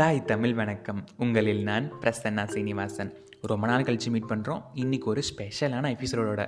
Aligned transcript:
தாய் 0.00 0.24
தமிழ் 0.24 0.54
வணக்கம். 0.54 1.00
உங்களில் 1.16 1.62
நான் 1.62 1.86
பிரசன்னா 2.02 2.44
சீனிவாசன். 2.52 3.10
ரொம்ப 3.50 3.66
நாள் 3.66 3.84
கழித்து 3.84 4.10
மீட் 4.10 4.28
பண்ணுறோம் 4.30 4.60
இன்றைக்கி 4.74 5.04
ஒரு 5.04 5.22
ஸ்பெஷலான 5.28 5.90
எபிசோடோட 5.94 6.42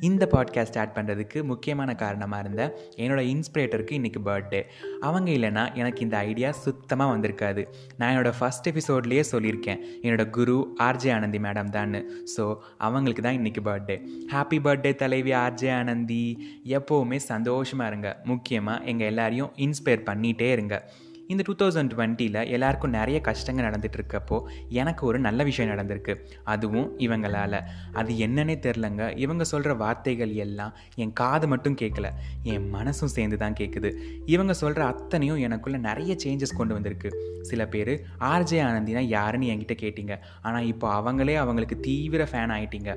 இந்த 0.00 0.28
பாட்காஸ்ட் 0.32 0.70
ஸ்டார்ட் 0.70 0.94
பண்ணுறதுக்கு 0.94 1.44
முக்கியமான 1.44 1.94
காரணமாக 1.94 2.42
இருந்த 2.44 2.62
என்னோடய 2.96 3.30
இன்ஸ்பிரேட்டருக்கு 3.34 3.98
இன்றைக்கி 3.98 4.20
பர்த்டே 4.28 4.62
அவங்க 5.00 5.30
இல்லைன்னா 5.30 5.74
எனக்கு 5.74 6.00
இந்த 6.00 6.16
ஐடியா 6.16 6.50
சுத்தமாக 6.50 7.12
வந்திருக்காது. 7.14 7.64
நான் 7.98 8.10
என்னோடய 8.14 8.34
ஃபஸ்ட் 8.40 8.68
எபிசோட்லேயே 8.72 9.24
சொல்லியிருக்கேன். 9.32 9.80
என்னோடய 10.02 10.30
குரு 10.30 10.74
ஆர்ஜே 10.88 11.12
ஆனந்தி 11.18 11.38
மேடம் 11.38 11.72
தான் 11.78 11.94
ஸோ 12.36 12.56
அவங்களுக்கு 12.78 13.22
தான் 13.22 13.40
இன்றைக்கி 13.40 13.62
பர்த்டே 13.70 13.96
ஹாப்பி 14.34 14.60
பர்த்டே 14.66 14.94
தலைவி 14.94 15.32
ஆர்ஜே 15.46 15.72
ஆனந்தி. 15.80 16.24
எப்போவுமே 16.78 17.16
சந்தோஷமாக 17.16 17.90
இருங்க. 17.92 18.22
முக்கியமாக 18.24 18.84
எங்கள் 18.84 19.06
எல்லாரையும் 19.06 19.52
இன்ஸ்பயர் 19.56 20.08
பண்ணிகிட்டே 20.10 20.50
இருங்க. 20.52 20.82
இந்த 21.28 21.42
டூ 21.46 21.52
தௌசண்ட் 21.54 21.90
டுவெண்ட்டியில் 21.92 22.38
எல்லாருக்கும் 22.46 22.90
நிறைய 22.90 23.20
கஷ்டங்கள் 23.20 23.64
நடந்துகிட்டு 23.64 23.98
இருக்கப்போ 23.98 24.42
எனக்கு 24.68 25.06
ஒரு 25.06 25.18
நல்ல 25.18 25.42
விஷயம் 25.42 25.70
நடந்திருக்கு. 25.74 26.14
அதுவும் 26.44 26.98
இவங்களால். 26.98 27.58
அது 27.92 28.14
என்னன்னே 28.14 28.56
தெரிலங்க. 28.66 29.16
இவங்க 29.16 29.44
சொல்கிற 29.44 29.74
வார்த்தைகள் 29.74 30.32
எல்லாம் 30.34 30.74
என் 30.94 31.12
காது 31.12 31.48
மட்டும் 31.48 31.76
கேட்கல 31.80 32.10
என் 32.42 32.66
மனசும் 32.74 33.14
சேர்ந்து 33.16 33.36
தான் 33.36 33.58
கேட்குது 33.60 33.92
இவங்க 34.26 34.52
சொல்கிற 34.52 34.86
அத்தனையும் 34.86 35.42
எனக்குள்ளே 35.46 35.78
நிறைய 35.78 36.16
சேஞ்சஸ் 36.24 36.56
கொண்டு 36.56 36.74
வந்திருக்கு. 36.74 37.10
சில 37.42 37.66
பேர் 37.66 37.94
ஆர்ஜே 38.20 38.60
ஆனந்தினா 38.68 39.04
யாருன்னு 39.16 39.46
என்கிட்ட 39.46 39.76
கேட்டிங்க. 39.84 40.16
ஆனால் 40.42 40.66
இப்போ 40.66 40.88
அவங்களே 41.00 41.34
அவங்களுக்கு 41.34 41.80
தீவிர 41.80 42.28
ஃபேன் 42.32 42.54
ஆகிட்டீங்க 42.56 42.92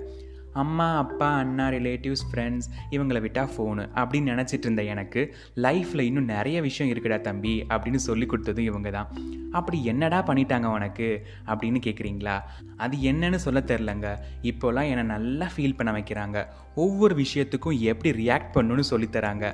அம்மா 0.61 0.88
அப்பா 0.97 1.29
அண்ணா 1.38 1.66
ரிலேட்டிவ்ஸ் 1.67 2.23
ஃப்ரெண்ட்ஸ் 2.29 2.67
இவங்களை 2.91 3.20
விட்டால் 3.21 3.52
ஃபோனு 3.53 3.84
அப்படின்னு 3.99 4.31
நினச்சிட்டு 4.34 4.67
இருந்த 4.67 4.84
எனக்கு 4.84 5.21
லைஃப்பில் 5.65 6.05
இன்னும் 6.09 6.29
நிறைய 6.35 6.57
விஷயம் 6.61 6.91
இருக்குடா 6.93 7.17
தம்பி 7.21 7.53
அப்படின்னு 7.70 8.02
சொல்லி 8.07 8.25
கொடுத்ததும் 8.25 8.67
இவங்க 8.70 8.91
தான். 8.91 9.09
அப்படி 9.51 9.77
என்னடா 9.85 10.20
பண்ணிட்டாங்க 10.27 10.67
உனக்கு 10.77 11.07
அப்படின்னு 11.45 11.82
கேட்குறீங்களா 11.87 12.35
அது 12.77 12.98
என்னன்னு 13.12 13.40
சொல்ல 13.45 13.59
தெரிலங்க 13.71 14.07
இப்போல்லாம் 14.41 14.90
என்னை 14.91 15.05
நல்லா 15.15 15.48
ஃபீல் 15.55 15.77
பண்ண 15.77 15.91
வைக்கிறாங்க. 15.91 16.37
ஒவ்வொரு 16.76 17.15
விஷயத்துக்கும் 17.23 17.79
எப்படி 17.91 18.12
ரியாக்ட் 18.23 18.55
பண்ணணும்னு 18.55 18.91
சொல்லித்தராங்க 18.91 19.45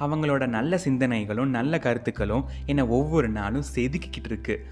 அவங்களோட 0.00 0.44
நல்ல 0.56 0.78
சிந்தனைகளும் 0.84 1.52
நல்ல 1.58 1.78
கருத்துக்களும் 1.78 2.46
என்னை 2.66 2.84
ஒவ்வொரு 2.98 3.28
நாளும் 3.38 3.68
செதுக்கிக்கிட்டு 3.74 4.30
இருக்குது 4.30 4.62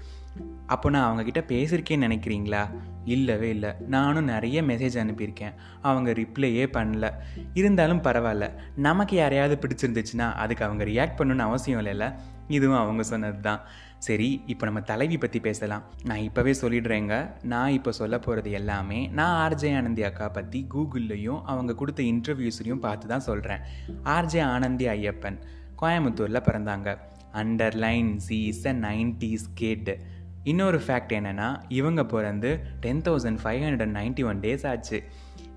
அப்போ 0.67 0.89
நான் 0.89 1.07
அவங்கக்கிட்ட 1.09 1.41
பேசியிருக்கேன்னு 1.47 2.07
நினைக்கிறீங்களா? 2.07 2.69
இல்லவே 3.05 3.49
இல்லை. 3.49 3.69
நானும் 3.87 4.23
நிறைய 4.23 4.61
மெசேஜ் 4.61 4.99
அனுப்பியிருக்கேன். 5.03 5.53
அவங்க 5.81 6.11
ரிப்ளையே 6.11 6.65
பண்ணல. 6.73 7.11
இருந்தாலும் 7.53 8.01
பரவாயில்ல. 8.01 8.51
நமக்கு 8.75 9.15
யாரையாவது 9.15 9.67
பிடிச்சிருந்துச்சுன்னா 9.67 10.33
அதுக்கு 10.33 10.65
அவங்க 10.65 10.83
ரியாக்ட் 10.83 11.19
பண்ணணும்னு 11.19 11.47
அவசியம் 11.49 11.85
இல்லைல்ல 11.85 12.15
இதுவும் 12.47 12.77
அவங்க 12.77 13.03
சொன்னது 13.03 13.39
தான் 13.39 13.61
சரி 13.97 14.41
இப்போ 14.45 14.65
நம்ம 14.65 14.81
தலைவி 14.81 15.17
பற்றி 15.17 15.39
பேசலாம். 15.39 15.83
நான் 16.03 16.17
இப்போவே 16.17 16.53
சொல்லிடுறேங்க. 16.61 17.31
நான் 17.43 17.69
இப்போ 17.69 17.91
சொல்ல 17.91 18.19
போகிறது 18.19 18.51
எல்லாமே 18.51 19.07
நான் 19.07 19.51
ஆர்ஜே 19.51 19.75
ஆனந்தி 19.75 20.03
அக்கா 20.03 20.29
பற்றி 20.29 20.67
கூகுள்லேயும் 20.73 21.41
அவங்க 21.43 21.75
கொடுத்த 21.75 22.03
இன்டர்வியூஸ்லையும் 22.03 22.79
பார்த்து 22.79 23.07
தான் 23.07 23.19
சொல்கிறேன் 23.19 23.59
ஆர்ஜே 24.03 24.41
ஆனந்தி 24.41 24.87
ஐயப்பன் 24.87 25.39
கோயம்புத்தூரில் 25.81 26.45
பிறந்தாங்க. 26.47 26.97
அண்டர்லைன் 27.33 28.15
சீஸ் 28.15 28.67
நைன்டி 28.67 28.73
நைன்டிஸ் 28.87 29.45
கேட்டு 29.53 29.99
இன்னொரு 30.43 30.77
ஃபேக்ட் 30.77 31.11
என்னென்னா 31.11 31.61
இவங்க 31.67 32.05
பிறந்து 32.05 32.59
ten 32.79 33.01
thousand 33.01 33.37
five 33.43 33.63
hundred 33.63 33.93
and 33.93 33.95
ninety 33.95 34.25
one 34.25 34.39
days 34.39 34.67
ஆச்சு. 34.67 35.03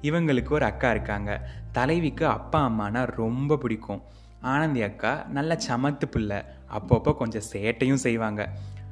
இவங்களுக்கு 0.02 0.50
ஒரு 0.50 0.64
அக்கா 0.64 0.90
இருக்காங்க. 0.90 1.50
தலைவிக்கு 1.72 2.26
அப்பா 2.26 2.68
அம்மானா 2.68 3.06
ரொம்ப 3.16 3.56
பிடிக்கும். 3.56 4.02
ஆனந்தி 4.40 4.82
அக்கா 4.82 5.26
நல்ல 5.28 5.58
சமத்து 5.68 6.04
பிள்ளை. 6.04 6.42
அப்பப்போ 6.70 7.14
கொஞ்சம் 7.14 7.42
சேட்டையும் 7.52 7.94
செய்வாங்க. 7.94 8.50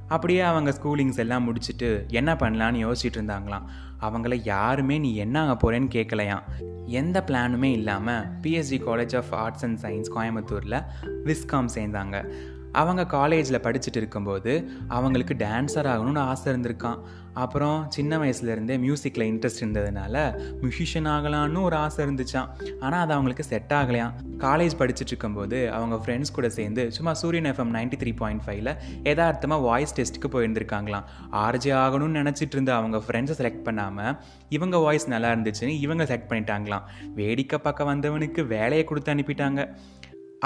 அப்படியே 0.08 0.40
அவங்க 0.40 0.70
ஸ்கூலிங்ஸ் 0.70 1.18
எல்லாம் 1.18 1.54
முடிச்சுட்டு 1.54 2.08
என்ன 2.08 2.34
பண்ணலான்னு 2.34 2.92
யோசிச்சுட்டு 2.92 3.16
இருந்தாங்களாம். 3.16 3.62
அவங்கள 4.00 4.40
யாருமே 4.44 4.98
நீ 4.98 5.16
என்ன 5.16 5.48
ஆக 5.48 5.54
போகிறேன்னு 5.60 5.82
கேட்கலையாம் 5.82 6.42
எந்த 6.84 7.24
பிளானுமே 7.26 7.62
இல்லாமல் 7.62 8.24
PSG 8.42 8.82
college 8.86 9.16
of 9.16 9.34
arts 9.34 9.64
and 9.64 9.78
science 9.78 10.12
கோயம்புத்தூரில் 10.14 10.84
விஸ்காம் 11.24 11.68
சேர்ந்தாங்க. 11.74 12.32
அவங்க 12.72 13.06
காலேஜில் 13.06 13.64
படிச்சுட்டு 13.64 14.00
இருக்கும்போது 14.02 14.52
அவங்களுக்கு 14.88 15.34
டான்ஸர் 15.34 15.90
ஆகணும்னு 15.94 16.22
ஆசை 16.30 16.52
இருந்திருக்கான். 16.52 17.00
அப்புறம் 17.42 17.86
சின்ன 17.88 18.18
வயசுலேருந்தே 18.18 18.74
மியூசிக்கில் 18.84 19.24
இன்ட்ரெஸ்ட் 19.28 19.60
இருந்ததுனால 19.62 20.14
மியூசிஷியன் 20.62 21.08
ஆகலான்னு 21.12 21.62
ஒரு 21.62 21.76
ஆசை 21.76 22.00
இருந்துச்சான் 22.06 22.48
ஆனால் 22.80 23.00
அது 23.00 23.12
அவங்களுக்கு 23.12 23.44
செட் 23.44 23.72
ஆகலையாம். 23.78 24.12
காலேஜ் 24.38 24.74
படிச்சுட்டு 24.80 25.12
இருக்கும்போது 25.12 25.58
அவங்க 25.70 25.96
ஃப்ரெண்ட்ஸ் 26.04 26.34
கூட 26.38 26.48
சேர்ந்து 26.48 26.92
சும்மா 26.92 27.12
சூரியன் 27.12 27.48
எஃப்எம் 27.52 27.72
நைன்டி 27.78 27.98
த்ரீ 28.02 28.16
பாயிண்ட் 28.16 28.44
ஃபைவ்ல 28.46 28.72
எதார்த்தமாக 29.12 29.66
வாய்ஸ் 29.68 29.96
டெஸ்ட்டுக்கு 30.00 30.30
போயிருந்திருக்காங்களாம். 30.34 31.06
ஆர்ஜே 31.44 31.72
ஆகணும்னு 31.84 32.20
நினச்சிட்டு 32.20 32.56
இருந்த 32.58 32.74
அவங்க 32.74 33.00
ஃப்ரெண்ட்ஸை 33.06 33.36
செலக்ட் 33.40 33.64
பண்ணாமல் 33.64 34.12
இவங்க 34.48 34.76
வாய்ஸ் 34.76 35.08
நல்லா 35.08 35.30
இருந்துச்சுன்னு 35.32 35.78
இவங்க 35.86 36.04
செலக்ட் 36.04 36.30
பண்ணிட்டாங்களாம். 36.32 36.86
வேடிக்கை 37.14 37.58
பக்கம் 37.58 37.90
வந்தவனுக்கு 37.92 38.46
வேலையை 38.46 38.84
கொடுத்து 38.84 39.12
அனுப்பிட்டாங்க. 39.14 39.62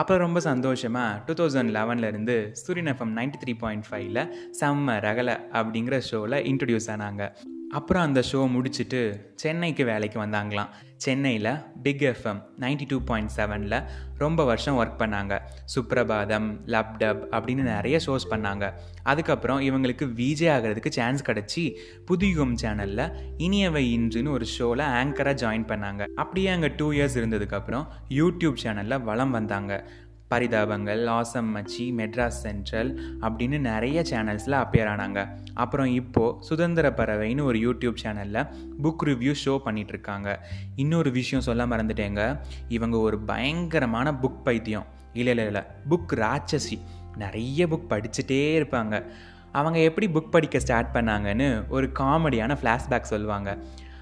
அப்புறம் 0.00 0.22
ரொம்ப 0.24 0.38
சந்தோஷமாக 0.46 1.20
டூ 1.26 1.34
தௌசண்ட் 1.40 1.70
லெவன்லேருந்து 1.76 2.34
சூரியன் 2.62 2.90
எஃப்எம் 2.92 3.14
நைன்டி 3.18 3.38
த்ரீ 3.42 3.52
பாயிண்ட் 3.62 3.86
ஃபைவ்ல 3.88 4.22
செம்ம 4.60 4.96
ரகலை 5.06 5.36
அப்படிங்கிற 5.58 5.98
ஷோவில் 6.08 6.38
இன்ட்ரடியூஸ் 6.52 6.88
ஆனாங்க. 6.94 7.22
அப்புறம் 7.70 8.02
அந்த 8.02 8.22
ஷோ 8.32 8.34
முடிச்சுட்டு 8.34 9.20
சென்னைக்கு 9.34 9.84
வேலைக்கு 9.84 10.20
வந்தாங்களாம். 10.20 10.68
சென்னையில் 10.96 11.58
Big 11.82 12.00
FM 12.00 12.42
ninety 12.60 12.84
two 12.88 13.00
point 13.00 13.30
செவனில் 13.36 13.84
ரொம்ப 14.18 14.44
வருஷம் 14.44 14.78
ஒர்க் 14.78 15.00
பண்ணாங்க. 15.00 15.38
சுப்ரபாதம் 15.74 16.58
லப்டப் 16.66 17.22
அப்படின்னு 17.30 17.62
நிறைய 17.62 18.00
ஷோஸ் 18.06 18.26
பண்ணாங்க. 18.30 18.72
அதுக்கப்புறம் 19.02 19.60
இவங்களுக்கு 19.60 20.06
விஜே 20.16 20.48
ஆகிறதுக்கு 20.56 20.88
சான்ஸ் 20.88 21.24
கிடச்சி 21.24 21.76
புதியுகம் 22.04 22.56
சேனலில் 22.56 23.12
இனியவை 23.38 23.98
இன்றுன்னு 23.98 24.30
ஒரு 24.30 24.44
ஷோவில் 24.44 24.84
ஆங்கராக 24.84 25.34
ஜாயின் 25.34 25.66
பண்ணாங்க. 25.66 26.06
அப்படியே 26.06 26.48
அங்கே 26.48 26.68
டூ 26.76 26.92
இயர்ஸ் 26.92 27.14
இருந்ததுக்கப்புறம் 27.14 27.86
யூடியூப் 28.08 28.56
சேனலில் 28.62 29.02
வளம் 29.02 29.30
வந்தாங்க. 29.30 29.90
பரிதாபங்கள் 30.30 31.06
ஆசம் 31.06 31.56
மச்சி 31.56 31.92
மெட்ராஸ் 31.96 32.40
சென்ட்ரல் 32.44 33.00
அப்படின்னு 33.20 33.58
நிறைய 33.58 34.02
சேனல்ஸில் 34.10 34.58
அப்பியர் 34.62 34.90
ஆனாங்க. 34.92 35.28
அப்புறம் 35.54 35.86
இப்போது 35.86 36.36
சுதந்திர 36.40 36.92
பறவைன்னு 36.96 37.42
ஒரு 37.42 37.58
யூடியூப் 37.58 37.94
சேனலில் 38.02 38.48
புக் 38.82 39.04
ரிவ்யூ 39.04 39.34
ஷோ 39.44 39.58
பண்ணிகிட்ருக்காங்க 39.64 40.36
இன்னொரு 40.76 41.10
விஷயம் 41.10 41.44
சொல்ல 41.44 41.66
மறந்துட்டேங்க. 41.66 42.38
இவங்க 42.68 42.98
ஒரு 42.98 43.18
பயங்கரமான 43.18 44.12
புக் 44.12 44.42
பைத்தியம். 44.44 44.86
இல்லை 45.12 45.34
இல்லை 45.34 45.44
இல்லை 45.44 45.62
புக் 45.90 46.14
ராட்சசி. 46.14 46.80
நிறைய 47.16 47.66
புக் 47.66 47.92
படிச்சுட்டே 47.92 48.56
இருப்பாங்க. 48.58 49.04
அவங்க 49.52 49.78
எப்படி 49.78 50.08
புக் 50.08 50.30
படிக்க 50.30 50.60
ஸ்டார்ட் 50.60 50.96
பண்ணாங்கன்னு 50.96 51.68
ஒரு 51.68 51.90
காமெடியான 51.98 52.56
ஃப்ளாஷ்பேக் 52.62 53.10
சொல்லுவாங்க. 53.12 53.58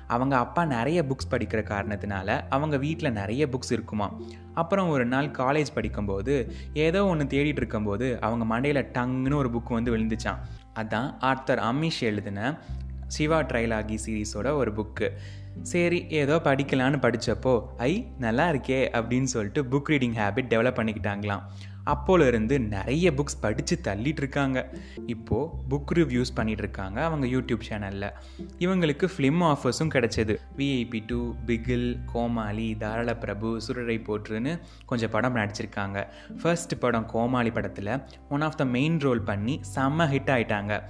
அவங்க 0.08 0.36
அப்பா 0.36 0.64
நிறைய 0.64 1.02
புக்ஸ் 1.02 1.32
படிக்கிற 1.34 1.62
காரணத்தினால 1.64 2.44
அவங்க 2.48 2.76
வீட்டில் 2.76 3.12
நிறைய 3.12 3.46
புக்ஸ் 3.46 3.72
இருக்குமா 3.72 4.18
அப்புறம் 4.54 4.88
ஒரு 4.88 5.06
நாள் 5.06 5.26
காலேஜ் 5.26 5.74
படிக்கும்போது 5.74 6.54
ஏதோ 6.74 7.06
ஒன்று 7.06 7.24
தேடிட்டு 7.24 7.62
இருக்கும்போது 7.62 8.18
அவங்க 8.20 8.44
மண்டையில் 8.52 8.86
டங்குன்னு 8.92 9.34
ஒரு 9.34 9.48
புக் 9.48 9.72
வந்து 9.72 9.98
விழுந்துச்சான் 9.98 10.40
அதான் 10.74 11.14
ஆர்த்தர் 11.18 11.58
அமிஷ் 11.58 12.00
எழுதின 12.00 12.58
சிவா 13.06 13.40
ட்ரைலாகி 13.40 13.98
சீரீஸோட 14.06 14.50
ஒரு 14.52 14.72
புக்கு 14.72 15.10
சரி 15.62 16.06
ஏதோ 16.08 16.40
படிக்கலான்னு 16.44 16.98
படித்தப்போ 16.98 17.66
ஐ 17.76 18.12
நல்லா 18.18 18.50
இருக்கே 18.50 18.80
அப்படின்னு 18.92 19.22
சொல்லிட்டு 19.22 19.62
புக் 19.62 19.90
ரீடிங் 19.90 20.16
ஹேபிட் 20.16 20.50
டெவலப் 20.54 20.78
பண்ணிக்கிட்டாங்களாம். 20.80 21.42
அப்போலேருந்து 21.86 22.58
நிறைய 22.58 23.10
புக்ஸ் 23.10 23.40
படித்து 23.40 23.80
தள்ளிட்டு 23.84 24.20
இருக்காங்க 24.22 24.70
இப்போது 25.06 25.50
புக் 25.70 25.94
ரிவ்யூஸ் 25.94 26.32
பண்ணிகிட்டு 26.36 26.64
இருக்காங்க 26.64 27.04
அவங்க 27.04 27.26
யூடியூப் 27.26 27.60
சேனலில் 27.68 28.12
இவங்களுக்கு 28.58 29.08
ஃபிலிம் 29.16 29.42
ஆஃபர்ஸும் 29.50 29.92
கிடச்சிது. 29.94 30.36
விஐபி 30.56 31.02
டூ 31.06 31.34
பிகில் 31.46 31.98
கோமாளி 32.12 32.76
தாராள 32.76 33.16
பிரபு 33.16 33.60
சுரரை 33.68 33.98
போற்றுன்னு 34.08 34.60
கொஞ்சம் 34.86 35.10
படம் 35.10 35.36
நடிச்சிருக்காங்க. 35.36 36.06
ஃபர்ஸ்ட் 36.42 36.78
படம் 36.78 37.06
கோமாளி 37.06 37.50
படத்தில் 37.50 37.92
one 38.28 38.40
of 38.40 38.56
the 38.56 38.64
main 38.64 38.98
role 38.98 39.22
பண்ணி 39.22 39.60
செம்ம 39.74 40.08
ஹிட் 40.14 40.32
ஆயிட்டாங்க. 40.36 40.82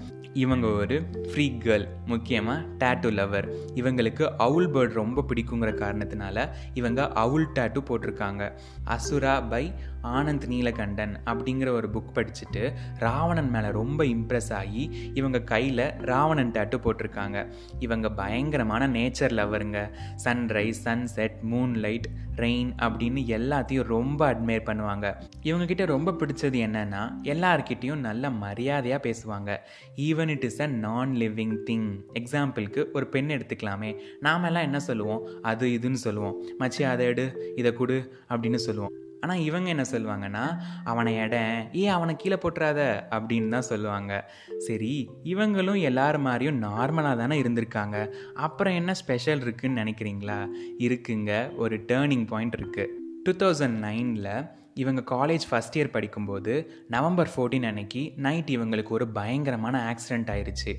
இவங்க 0.43 0.67
ஒரு 0.83 0.97
ஃப்ரீ 1.31 1.45
கேர்ள் 1.65 1.85
முக்கியமாக 2.07 2.67
டேட்டு 2.79 3.11
லவர் 3.19 3.47
இவங்களுக்கு 3.75 4.25
அவுல் 4.37 4.71
பேர்ட் 4.71 4.93
ரொம்ப 4.93 5.25
பிடிக்குங்கிற 5.29 5.71
காரணத்தினால 5.83 6.47
இவங்க 6.75 7.09
அவுல் 7.09 7.47
டேட்டு 7.55 7.81
போட்டிருக்காங்க. 7.89 8.43
அசுரா 8.85 9.35
பை 9.53 9.73
ஆனந்த் 10.03 10.47
நீலகண்டன் 10.47 11.15
அப்படிங்கிற 11.27 11.69
ஒரு 11.69 11.89
புக் 11.95 12.11
படிச்சுட்டு 12.17 12.63
ராவணன் 12.99 13.51
மேலே 13.51 13.71
ரொம்ப 13.71 14.05
இம்ப்ரெஸ் 14.05 14.53
ஆகி 14.53 15.13
இவங்க 15.15 15.39
கையில் 15.53 15.87
ராவணன் 16.11 16.51
டேட்டு 16.51 16.79
போட்டிருக்காங்க. 16.85 17.39
இவங்க 17.79 18.11
பயங்கரமான 18.11 18.89
nature 18.89 19.37
லவருங்க 19.41 19.81
sunrise 20.25 20.83
sunset 20.85 21.39
moon 21.53 21.75
light 21.87 22.09
rain 22.37 22.71
அப்படின்னு 22.85 23.21
எல்லாத்தையும் 23.37 23.89
ரொம்ப 23.97 24.21
அட்மையர் 24.33 24.69
பண்ணுவாங்க. 24.69 25.07
இவங்கக்கிட்ட 25.43 25.85
ரொம்ப 25.87 26.11
பிடிச்சது 26.11 26.59
என்னென்னா 26.67 27.03
எல்லார்கிட்டேயும் 27.33 28.05
நல்ல 28.09 28.31
மரியாதையாக 28.31 29.01
பேசுவாங்க. 29.09 29.51
Even 29.97 30.24
it 30.29 30.45
is 30.45 30.61
a 30.61 30.67
non 30.67 31.15
living 31.15 31.57
thing 31.71 31.89
எக்ஸாம்பிளுக்கு 32.15 32.87
ஒரு 32.93 33.07
பெண் 33.07 33.29
எடுத்துக்கலாமே. 33.29 34.01
நாமெல்லாம் 34.21 34.63
என்ன 34.63 34.79
சொல்லுவோம்? 34.79 35.29
அது 35.43 35.69
இதுன்னு 35.69 35.93
சொல்லுவோம். 35.93 36.45
மச்சி 36.59 36.83
அதை 36.83 37.07
எடு 37.07 37.53
இதை 37.57 37.73
கொடு 37.73 38.13
அப்படின்னு 38.29 38.55
சொல்லுவோம். 38.55 38.91
ஆனால் 39.21 39.39
இவங்க 39.39 39.69
என்ன 39.69 39.85
சொல்லுவாங்கன்னா 39.93 40.61
அவனை 40.85 41.17
இடம் 41.17 41.71
ஏ 41.75 41.87
அவனை 41.87 42.17
கீழே 42.17 42.35
போட்டுறாத 42.35 43.03
அப்படின்னு 43.11 43.49
தான் 43.49 43.61
சொல்லுவாங்க. 43.61 44.33
சரி 44.59 45.11
இவங்களும் 45.25 45.81
எல்லார் 45.81 46.19
மாதிரியும் 46.19 46.63
நார்மலாக 46.63 47.17
தானே 47.17 47.43
இருந்திருக்காங்க. 47.43 48.13
அப்புறம் 48.35 48.75
என்ன 48.75 48.95
ஸ்பெஷல் 48.95 49.41
இருக்குதுன்னு 49.41 49.81
நினைக்கிறீங்களா? 49.83 50.49
இருக்குங்க 50.79 51.57
ஒரு 51.57 51.77
டேர்னிங் 51.77 52.27
பாயிண்ட் 52.27 52.55
இருக்குது 52.55 52.87
டூ 53.23 53.33
தௌசண்ட் 53.33 53.79
நைனில் 53.79 54.47
இவங்க 54.83 55.01
காலேஜ் 55.11 55.45
ஃபஸ்ட் 55.49 55.77
இயர் 55.79 55.91
படிக்கும்போது 55.97 56.53
நவம்பர் 56.95 57.31
ஃபோர்டீன் 57.33 57.67
அன்னைக்கு 57.69 58.01
நைட் 58.27 58.51
இவங்களுக்கு 58.55 58.93
ஒரு 58.99 59.07
பயங்கரமான 59.19 59.75
ஆக்சிடெண்ட் 59.91 60.31
ஆயிடுச்சு 60.35 60.73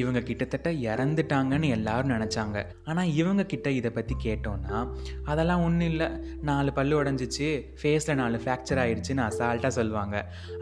இவங்க 0.00 0.20
கிட்டத்தட்ட 0.20 0.70
இறந்துட்டாங்கன்னு 0.90 1.68
எல்லாரும் 1.76 2.12
நினச்சாங்க. 2.14 2.56
ஆனால் 2.84 3.12
இவங்க 3.20 3.42
கிட்ட 3.52 3.70
இதை 3.70 3.90
பற்றி 3.90 4.14
கேட்டோன்னா 4.24 4.78
அதெல்லாம் 5.24 5.62
ஒன்றும் 5.66 5.88
இல்லை. 5.92 6.08
நாலு 6.50 6.72
பல்லு 6.78 6.94
உடஞ்சிச்சு. 7.02 7.48
ஃபேஸில் 7.82 8.18
நாலு 8.22 8.40
ஃப்ராக்சர் 8.42 8.80
ஆயிடுச்சுன்னு 8.84 9.24
அசால்ட்டாக 9.28 9.72
சொல்லுவாங்க. 9.78 10.16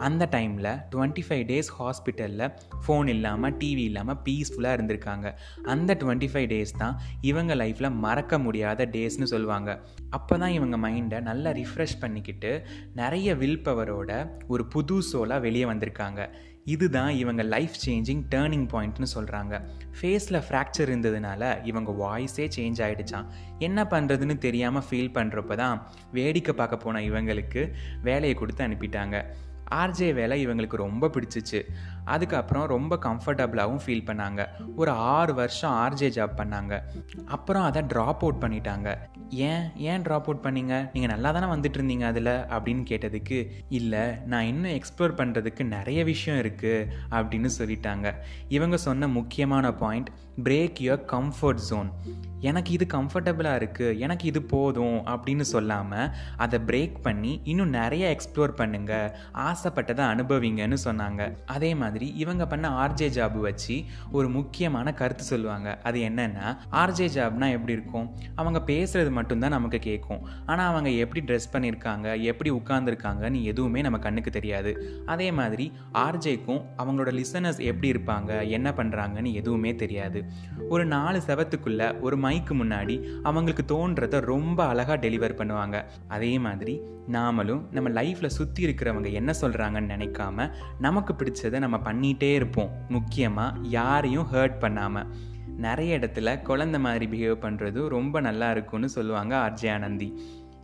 அந்த 0.07 0.29
டைமில் 0.35 0.71
டுவெண்ட்டி 0.93 1.25
ஃபைவ் 1.27 1.43
டேஸ் 1.51 1.71
ஹாஸ்பிட்டலில் 1.79 2.45
ஃபோன் 2.85 3.09
இல்லாமல் 3.15 3.57
டிவி 3.63 3.85
இல்லாமல் 3.91 4.19
பீஸ்ஃபுல்லாக 4.27 4.77
இருந்திருக்காங்க. 4.77 5.27
அந்த 5.75 5.97
டுவெண்ட்டி 6.03 6.31
ஃபைவ் 6.33 6.47
டேஸ் 6.53 6.77
தான் 6.83 6.95
இவங்க 7.31 7.55
லைஃப்பில் 7.63 7.91
மறக்க 8.05 8.39
முடியாத 8.45 8.89
டேஸ்னு 8.97 9.31
சொல்லுவாங்க. 9.35 9.69
அப்போ 10.17 10.33
தான் 10.37 10.55
இவங்க 10.59 10.75
மைண்டை 10.87 11.19
நல்லா 11.31 11.49
ரிஃப்ரெஷ் 11.61 11.99
பண்ணிக்கிட்டு 12.05 12.51
நிறைய 12.93 13.35
வில் 13.35 13.63
பவரோட 13.63 14.11
ஒரு 14.47 14.65
புது 14.67 14.97
சோலாக 15.01 15.39
வெளியே 15.39 15.65
வந்திருக்காங்க. 15.65 16.29
இதுதான் 16.73 17.09
இவங்க 17.09 17.43
லைஃப் 17.43 17.75
சேஞ்சிங் 17.85 18.21
டேர்னிங் 18.29 18.67
பாயிண்ட்னு 18.71 19.07
சொல்கிறாங்க 19.15 19.55
ஃபேஸில் 19.97 20.39
ஃப்ராக்சர் 20.45 20.89
இருந்ததுனால 20.91 21.65
இவங்க 21.65 21.91
வாய்ஸே 21.91 22.45
சேஞ்ச் 22.55 22.81
ஆகிடுச்சான் 22.85 23.27
என்ன 23.59 23.87
பண்ணுறதுன்னு 23.91 24.37
தெரியாமல் 24.37 24.85
ஃபீல் 24.89 25.13
பண்ணுறப்ப 25.13 25.55
தான் 25.55 25.81
வேடிக்கை 26.11 26.55
பார்க்க 26.55 26.77
போன 26.77 27.01
இவங்களுக்கு 27.01 27.63
வேலையை 28.01 28.35
கொடுத்து 28.35 28.65
அனுப்பிட்டாங்க. 28.67 29.25
ஆர்ஜே 29.71 30.13
வேலை 30.13 30.47
இவங்களுக்கு 30.47 30.75
ரொம்ப 30.75 31.07
பிடிச்சிச்சு. 31.07 31.63
அதுக்கப்புறம் 32.05 32.65
ரொம்ப 32.65 32.99
கம்ஃபர்டபுளாகவும் 33.01 33.79
ஃபீல் 33.85 34.05
பண்ணாங்க. 34.05 34.47
ஒரு 34.75 34.91
ஆறு 34.91 35.33
வருஷம் 35.33 35.71
ஆர்ஜே 35.71 36.09
ஜாப் 36.09 36.37
பண்ணாங்க. 36.37 36.79
அப்புறம் 37.25 37.63
அதை 37.63 37.81
ட்ராப் 37.81 38.21
அவுட் 38.21 38.43
பண்ணிட்டாங்க. 38.43 38.97
ஏன் 39.29 39.75
ஏன் 39.75 40.01
ட்ராப் 40.01 40.27
அவுட் 40.27 40.43
பண்ணீங்க? 40.43 40.89
நீங்கள் 40.93 41.19
நல்லா 41.19 41.31
தானே 41.31 41.45
வந்துட்டு 41.45 41.73
இருந்தீங்க 41.73 42.01
அதில்? 42.01 42.25
அப்படின்னு 42.25 42.83
கேட்டதுக்கு 42.89 43.47
இல்லை 43.69 43.99
நான் 44.25 44.43
இன்னும் 44.43 44.71
எக்ஸ்ப்ளோர் 44.71 45.15
பண்ணுறதுக்கு 45.17 45.63
நிறைய 45.63 46.03
விஷயம் 46.03 46.41
இருக்குது 46.41 46.85
அப்படின்னு 47.11 47.49
சொல்லிட்டாங்க. 47.59 48.13
இவங்க 48.47 48.77
சொன்ன 48.77 49.07
முக்கியமான 49.07 49.73
point 49.73 50.09
break 50.43 50.79
your 50.79 51.05
comfort 51.11 51.65
zone 51.69 51.91
எனக்கு 52.39 52.71
இது 52.71 52.85
கம்ஃபர்டபுளாக 52.93 53.59
இருக்குது 53.59 53.97
எனக்கு 53.97 54.27
இது 54.27 54.41
போதும் 54.41 55.05
அப்படின்னு 55.05 55.41
சொல்லாமல் 55.41 56.09
அதை 56.37 56.59
பிரேக் 56.59 56.95
பண்ணி 57.01 57.41
இன்னும் 57.43 57.69
நிறைய 57.69 58.15
எக்ஸ்ப்ளோர் 58.15 58.53
பண்ணுங்கள் 58.57 59.11
ஆசைப்பட்டதை 59.55 60.03
அனுபவிங்கன்னு 60.13 60.77
சொன்னாங்க. 60.83 61.37
அதே 61.45 61.75
மாதிரி 61.75 62.07
இவங்க 62.15 62.47
பண்ண 62.47 62.69
ஆர்ஜே 62.69 63.09
ஜாப் 63.17 63.39
வச்சு 63.39 63.83
ஒரு 64.11 64.29
முக்கியமான 64.29 64.93
கருத்து 64.93 65.23
சொல்லுவாங்க. 65.23 65.79
அது 65.83 65.99
என்னென்னா 65.99 66.57
ஆர்ஜே 66.71 67.07
ஜாப்னா 67.17 67.49
எப்படி 67.51 67.73
இருக்கும்? 67.73 68.13
அவங்க 68.35 68.61
பேசுகிறது 68.65 69.11
மட்டும்தான் 69.11 69.49
நமக்கு 69.49 69.79
கேட்கும். 69.79 70.21
ஆனால் 70.45 70.69
அவங்க 70.71 70.89
எப்படி 70.89 71.33
ட்ரெஸ் 71.33 71.51
பண்ணியிருக்காங்க 71.53 72.21
எப்படி 72.21 72.51
உட்காந்துருக்காங்கன்னு 72.51 73.41
எதுவுமே 73.43 73.81
நம்ம 73.81 73.99
கண்ணுக்கு 73.99 74.31
தெரியாது. 74.31 74.73
அதே 75.05 75.31
மாதிரி 75.31 75.71
ஆர்ஜேக்கும் 75.93 76.61
அவங்களோட 76.77 77.11
லிசனர்ஸ் 77.19 77.59
எப்படி 77.59 77.91
இருப்பாங்க 77.91 78.49
என்ன 78.49 78.73
பண்ணுறாங்கன்னு 78.77 79.31
எதுவுமே 79.31 79.75
தெரியாது. 79.75 80.23
ஒரு 80.69 80.85
நாலு 80.85 81.21
செவத்துக்குள்ள 81.27 81.99
ஒரு 81.99 82.17
மைக்கு 82.17 82.53
முன்னாடி 82.61 83.21
அவங்களுக்கு 83.23 83.63
தோன்றதை 83.73 84.19
ரொம்ப 84.19 84.65
அழகாக 84.65 85.07
டெலிவர் 85.07 85.39
பண்ணுவாங்க. 85.39 85.85
அதே 86.07 86.39
மாதிரி 86.39 86.81
நாமளும் 87.11 87.63
நம்ம 87.71 88.01
லைஃப்பில் 88.01 88.35
சுற்றி 88.37 88.65
இருக்கிறவங்க 88.65 89.11
என்ன 89.11 89.33
சொல்கிறாங்கன்னு 89.45 89.93
நினைக்காம 89.95 90.47
நமக்கு 90.79 91.13
பிடிச்சதை 91.13 91.59
நம்ம 91.59 91.79
பண்ணிகிட்டே 91.85 92.31
இருப்போம். 92.33 92.73
முக்கியமாக 92.89 93.57
யாரையும் 93.77 94.29
ஹர்ட் 94.33 94.59
பண்ணாமல் 94.59 95.09
நிறைய 95.57 95.97
இடத்துல 95.97 96.29
குழந்த 96.47 96.79
மாதிரி 96.79 97.05
பிஹேவ் 97.11 97.43
பண்ணுறது 97.43 97.81
ரொம்ப 97.87 98.21
நல்லா 98.21 98.47
இருக்கும்னு 98.51 98.89
சொல்லுவாங்க 98.89 99.33
ஆர்ஜே 99.45 99.69
ஆனந்தி. 99.75 100.09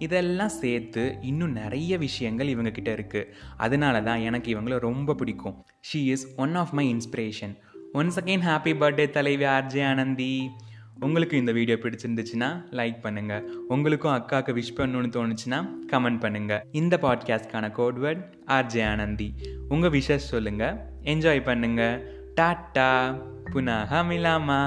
இதெல்லாம் 0.05 0.53
சேர்த்து 0.61 1.03
இன்னும் 1.21 1.51
நிறைய 1.51 1.97
விஷயங்கள் 1.97 2.51
இவங்கக்கிட்ட 2.53 2.91
இருக்குது 2.97 3.29
அதனால 3.57 4.01
தான் 4.01 4.23
எனக்கு 4.27 4.49
இவங்கள 4.55 4.77
ரொம்ப 4.79 5.13
பிடிக்கும். 5.13 5.55
She 5.89 5.99
is 6.13 6.25
one 6.37 6.55
of 6.55 6.73
my 6.79 6.85
inspiration 6.95 7.53
once 7.99 8.17
again 8.21 8.45
happy 8.49 8.73
birthday 8.81 9.05
தலைவி 9.09 9.45
ஆர்ஜே 9.57 9.83
ஆனந்தி. 9.91 10.33
உங்களுக்கு 11.01 11.37
இந்த 11.37 11.51
வீடியோ 11.51 11.77
பிடிச்சிருந்துச்சுன்னா 11.81 12.47
லைக் 12.71 12.97
பண்ணுங்கள் 13.03 13.45
உங்களுக்கும் 13.67 14.13
அக்காவுக்கு 14.13 14.53
விஷ் 14.53 14.77
பண்ணணும்னு 14.77 15.09
தோணுச்சுன்னா 15.11 15.59
கமெண்ட் 15.91 16.21
பண்ணுங்கள் 16.21 16.61
இந்த 16.71 16.97
பாட்காஸ்ட்கான 17.01 17.69
கோட்வேர்ட் 17.77 18.21
ஆர்ஜே 18.47 18.83
ஆனந்தி 18.85 19.27
உங்கள் 19.69 19.89
விஷஸ் 19.89 20.29
சொல்லுங்கள் 20.31 20.77
என்ஜாய் 21.03 21.41
பண்ணுங்கள் 21.45 21.97
டாட்டா 22.41 22.89
புனாக 23.53 24.03
மிலாமா 24.03 24.61